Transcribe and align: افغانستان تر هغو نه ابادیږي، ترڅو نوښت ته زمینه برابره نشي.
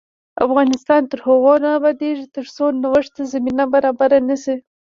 افغانستان 0.45 1.01
تر 1.11 1.19
هغو 1.27 1.53
نه 1.63 1.69
ابادیږي، 1.77 2.25
ترڅو 2.35 2.65
نوښت 2.81 3.11
ته 3.15 3.23
زمینه 3.33 3.63
برابره 3.73 4.17
نشي. 4.29 4.55